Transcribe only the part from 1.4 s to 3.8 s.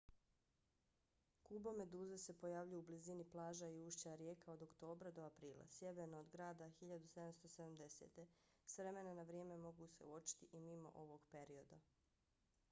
kubomeduze se pojavljuju u blizini plaža